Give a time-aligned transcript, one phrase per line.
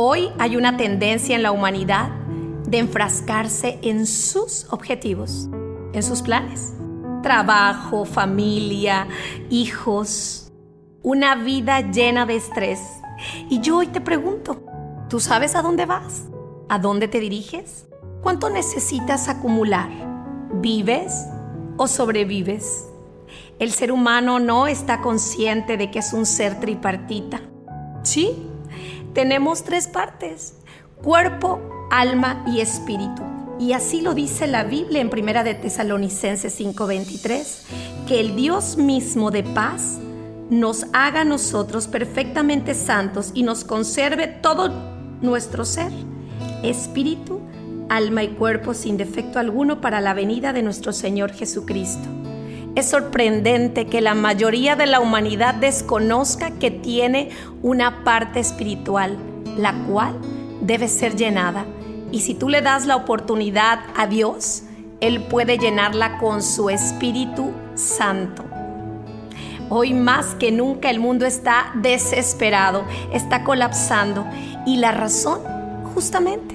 [0.00, 2.10] Hoy hay una tendencia en la humanidad
[2.68, 5.48] de enfrascarse en sus objetivos,
[5.92, 6.72] en sus planes.
[7.20, 9.08] Trabajo, familia,
[9.50, 10.52] hijos,
[11.02, 12.78] una vida llena de estrés.
[13.50, 14.62] Y yo hoy te pregunto,
[15.08, 16.28] ¿tú sabes a dónde vas?
[16.68, 17.88] ¿A dónde te diriges?
[18.22, 19.88] ¿Cuánto necesitas acumular?
[20.62, 21.26] ¿Vives
[21.76, 22.86] o sobrevives?
[23.58, 27.40] El ser humano no está consciente de que es un ser tripartita.
[28.04, 28.48] Sí,
[29.14, 30.54] tenemos tres partes,
[31.02, 31.60] cuerpo,
[31.90, 33.22] alma y espíritu.
[33.58, 37.64] Y así lo dice la Biblia en Primera de Tesalonicenses 5:23,
[38.06, 39.98] que el Dios mismo de paz
[40.50, 44.72] nos haga a nosotros perfectamente santos y nos conserve todo
[45.20, 45.92] nuestro ser,
[46.62, 47.40] espíritu,
[47.88, 52.08] alma y cuerpo sin defecto alguno para la venida de nuestro Señor Jesucristo.
[52.78, 59.18] Es sorprendente que la mayoría de la humanidad desconozca que tiene una parte espiritual,
[59.56, 60.16] la cual
[60.60, 61.66] debe ser llenada.
[62.12, 64.62] Y si tú le das la oportunidad a Dios,
[65.00, 68.44] Él puede llenarla con su Espíritu Santo.
[69.70, 74.24] Hoy más que nunca el mundo está desesperado, está colapsando.
[74.66, 75.40] Y la razón,
[75.94, 76.54] justamente,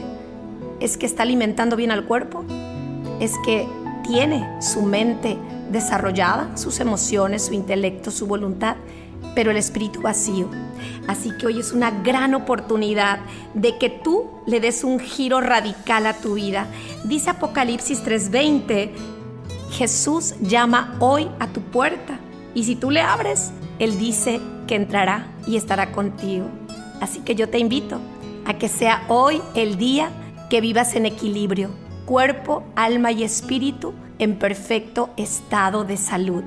[0.80, 2.46] es que está alimentando bien al cuerpo,
[3.20, 3.68] es que
[4.04, 5.38] tiene su mente
[5.74, 8.78] desarrollada, sus emociones, su intelecto, su voluntad,
[9.36, 10.50] pero el espíritu vacío.
[11.08, 13.20] Así que hoy es una gran oportunidad
[13.54, 16.68] de que tú le des un giro radical a tu vida.
[17.04, 18.92] Dice Apocalipsis 3:20,
[19.72, 22.20] Jesús llama hoy a tu puerta
[22.54, 26.46] y si tú le abres, Él dice que entrará y estará contigo.
[27.02, 28.00] Así que yo te invito
[28.46, 30.10] a que sea hoy el día
[30.50, 31.70] que vivas en equilibrio,
[32.06, 36.44] cuerpo, alma y espíritu en perfecto estado de salud.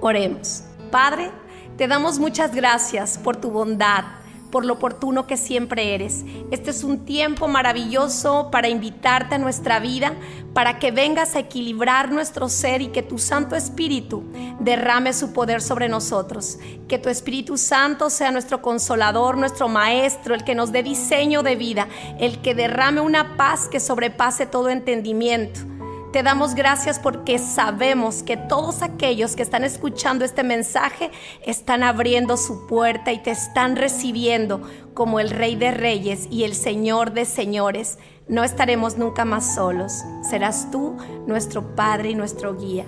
[0.00, 0.64] Oremos.
[0.90, 1.30] Padre,
[1.76, 4.04] te damos muchas gracias por tu bondad,
[4.52, 6.24] por lo oportuno que siempre eres.
[6.52, 10.14] Este es un tiempo maravilloso para invitarte a nuestra vida,
[10.52, 14.22] para que vengas a equilibrar nuestro ser y que tu Santo Espíritu
[14.60, 16.58] derrame su poder sobre nosotros.
[16.86, 21.56] Que tu Espíritu Santo sea nuestro consolador, nuestro maestro, el que nos dé diseño de
[21.56, 21.88] vida,
[22.20, 25.73] el que derrame una paz que sobrepase todo entendimiento
[26.14, 31.10] te damos gracias porque sabemos que todos aquellos que están escuchando este mensaje
[31.44, 34.62] están abriendo su puerta y te están recibiendo
[34.94, 37.98] como el Rey de Reyes y el Señor de Señores.
[38.28, 40.04] No estaremos nunca más solos.
[40.22, 42.86] Serás tú nuestro Padre y nuestro guía.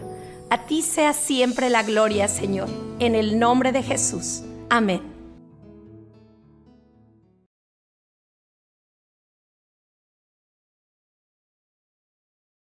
[0.48, 2.68] A ti sea siempre la gloria, Señor.
[3.00, 4.42] En el nombre de Jesús.
[4.70, 5.15] Amén.